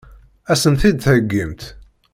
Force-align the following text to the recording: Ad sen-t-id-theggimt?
Ad 0.51 0.57
sen-t-id-theggimt? 0.61 1.61